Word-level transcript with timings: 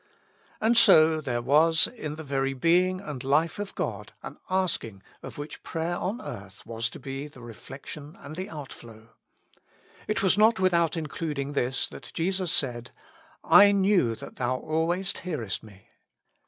And 0.59 0.75
so 0.75 1.21
there 1.21 1.43
was 1.43 1.85
in 1.85 2.15
the 2.15 2.23
very 2.23 2.53
Being 2.55 2.99
and 3.01 3.23
Life 3.23 3.59
of 3.59 3.75
God 3.75 4.13
an 4.23 4.39
asking 4.49 5.03
of 5.21 5.37
which 5.37 5.61
prayer 5.61 5.95
on 5.95 6.19
earth 6.19 6.65
was 6.65 6.89
to 6.89 6.99
be 6.99 7.27
the 7.27 7.39
reflection 7.41 8.15
and 8.19 8.35
the 8.35 8.49
out 8.49 8.73
flow. 8.73 9.09
It 10.07 10.23
was 10.23 10.39
not 10.39 10.59
without 10.59 10.97
including 10.97 11.53
this 11.53 11.87
that 11.89 12.09
Jesus 12.15 12.51
said, 12.51 12.89
*' 13.23 13.43
I 13.61 13.71
knew 13.73 14.15
that 14.15 14.37
Thou 14.37 14.55
always 14.57 15.15
hearest 15.19 15.61
me." 15.61 15.89